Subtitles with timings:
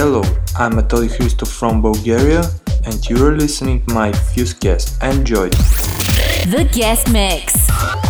[0.00, 0.22] I'm
[0.78, 2.42] Anatoly Christoph from Bulgaria
[2.86, 4.96] and you're listening to my Fusecast.
[5.02, 5.50] Enjoy!
[6.50, 8.09] The Guest Mix.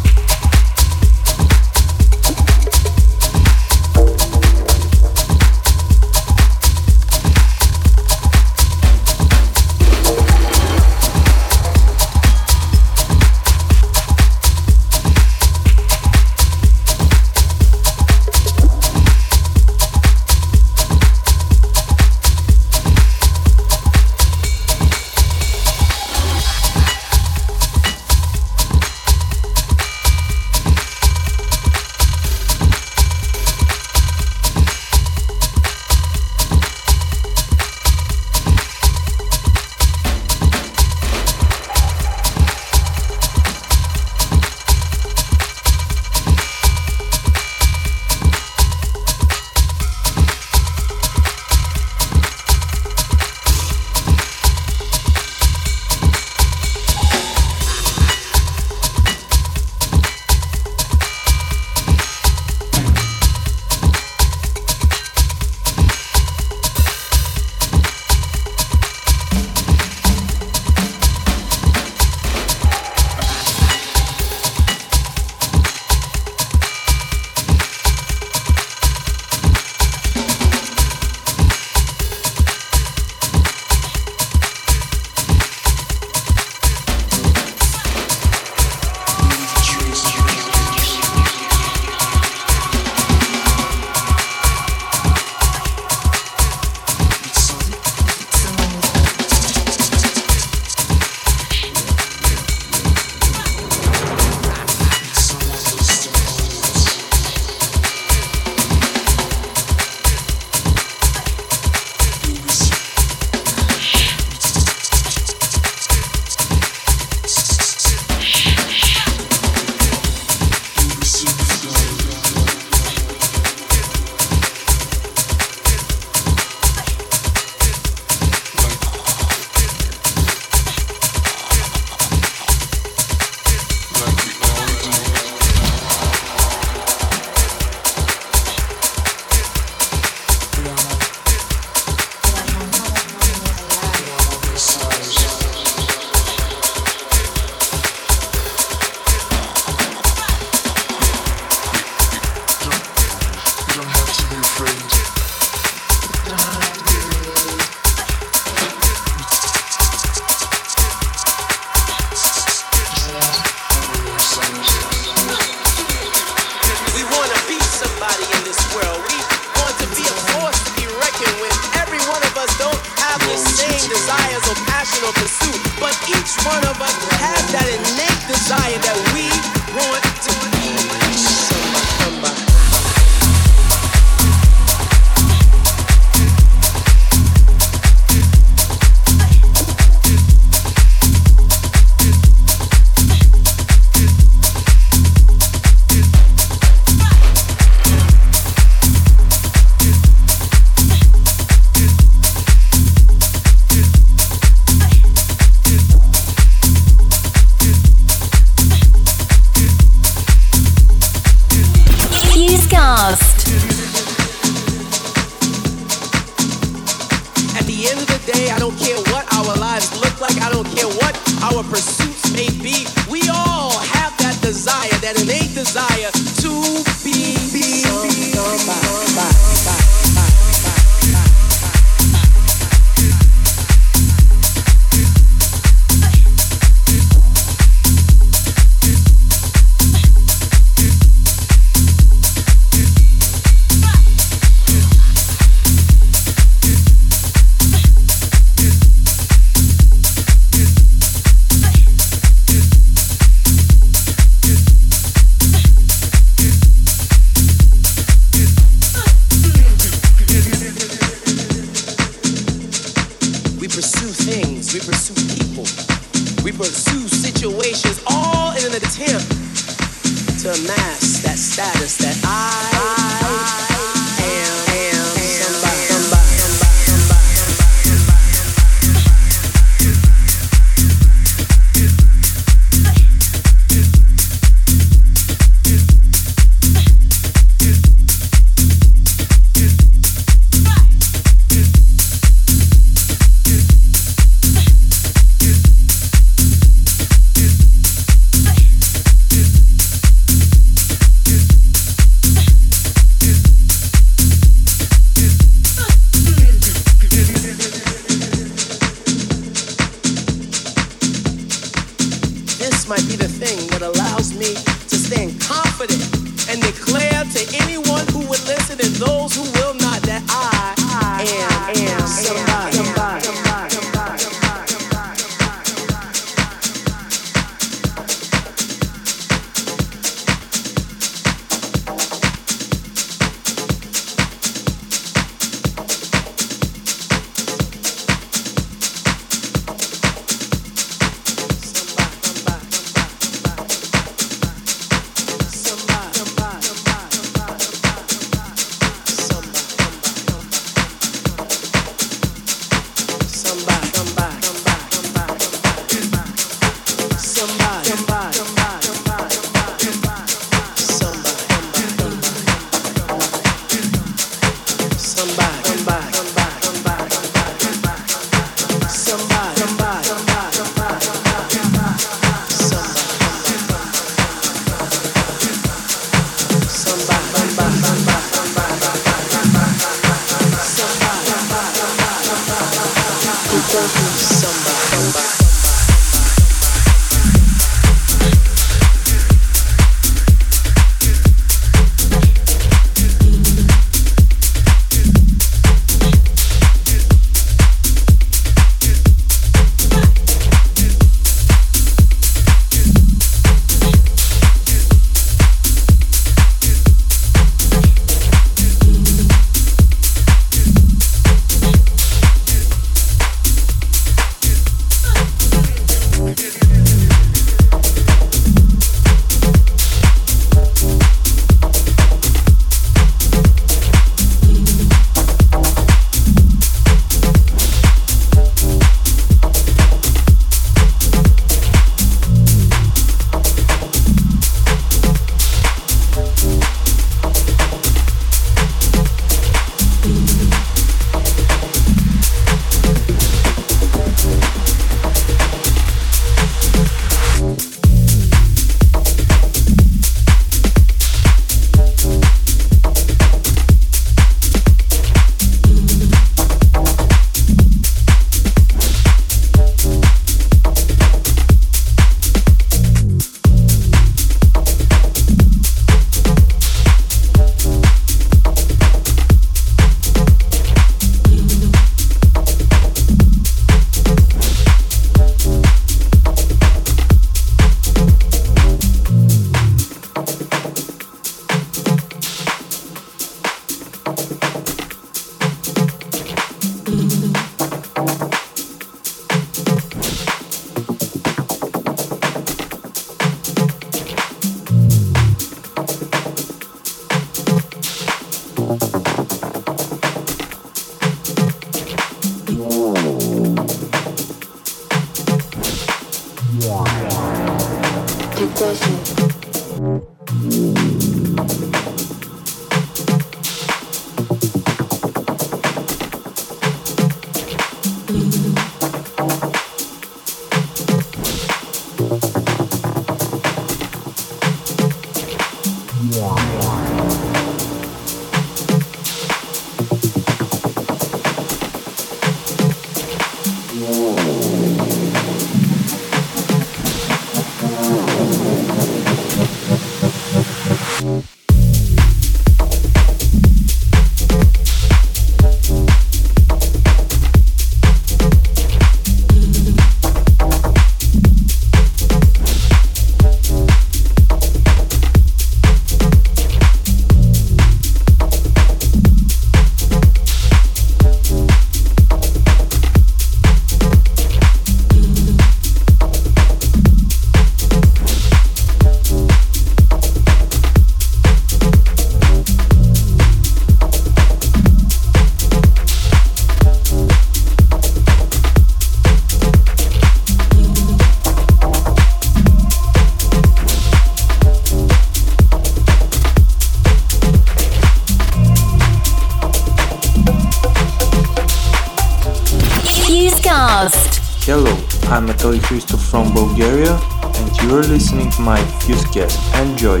[596.64, 599.36] Bulgaria, and you're listening to my Fusecast.
[599.60, 600.00] Enjoy!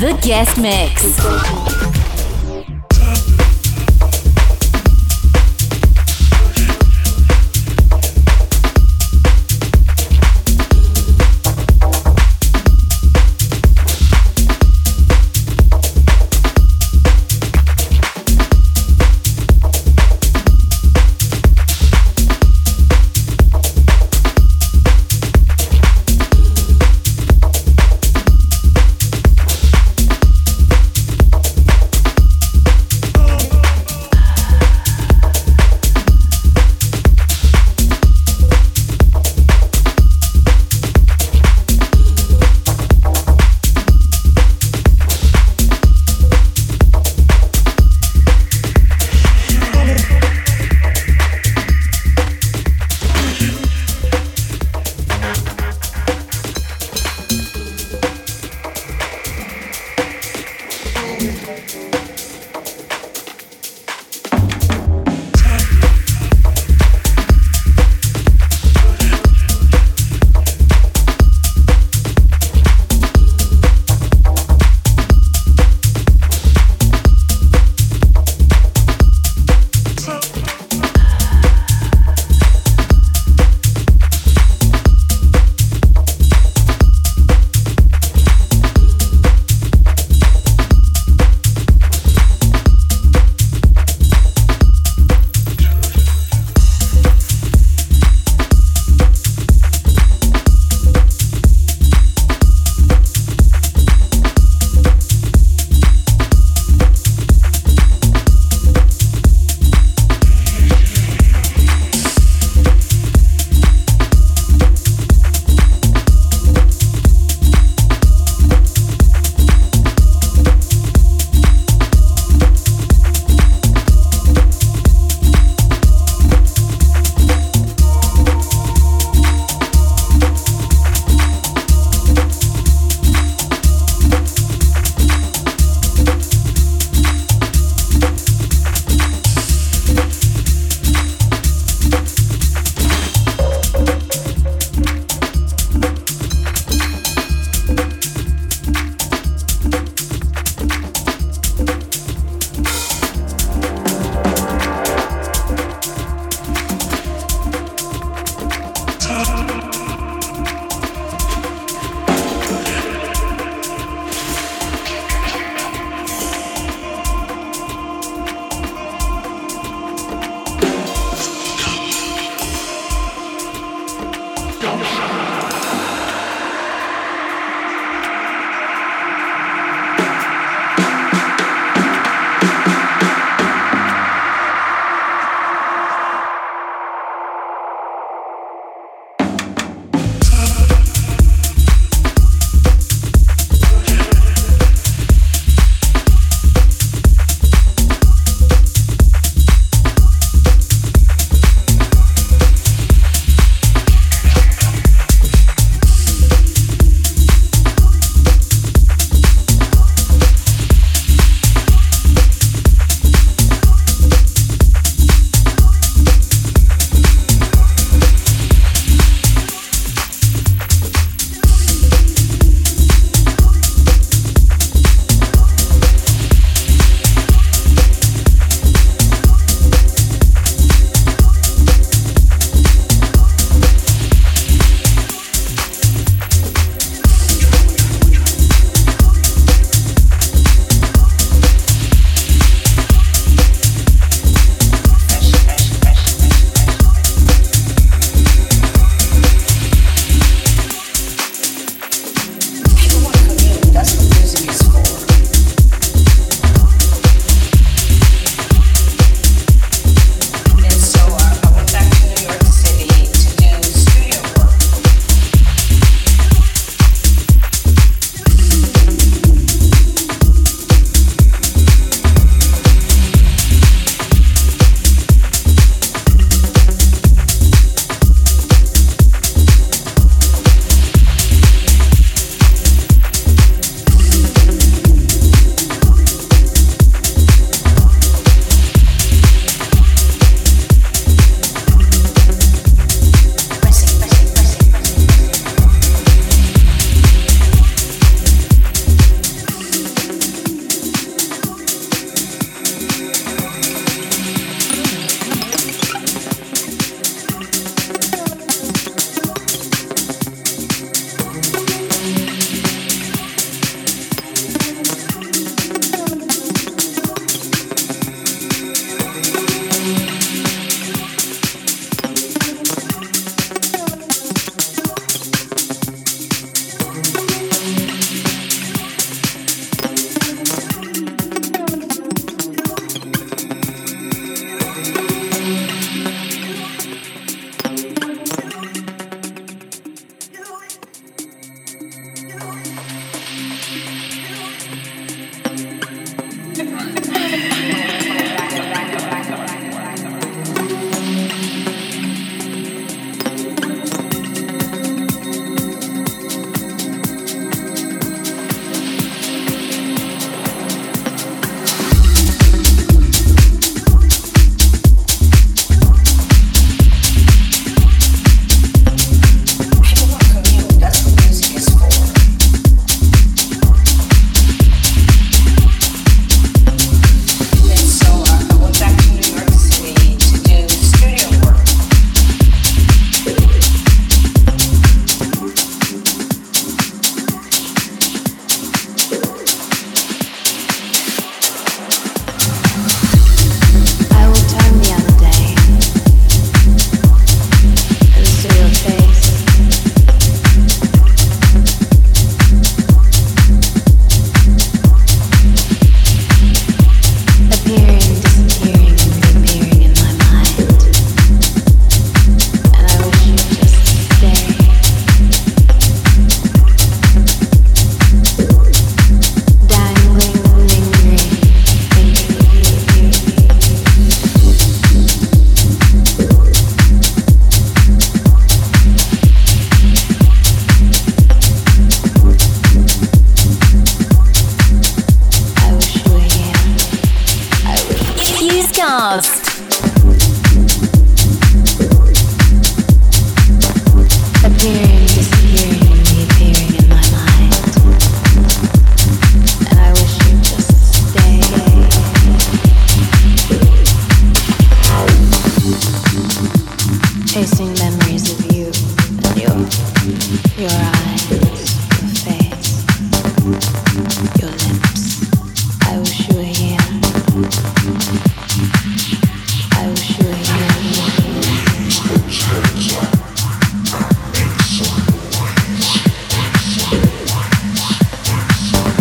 [0.00, 2.01] The guest mix.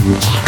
[0.04, 0.41] And I